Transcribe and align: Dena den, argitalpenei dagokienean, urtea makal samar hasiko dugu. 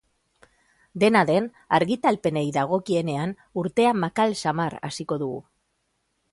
Dena 1.03 1.21
den, 1.29 1.49
argitalpenei 1.79 2.43
dagokienean, 2.57 3.35
urtea 3.65 3.95
makal 4.07 4.37
samar 4.45 4.79
hasiko 4.91 5.23
dugu. 5.27 5.41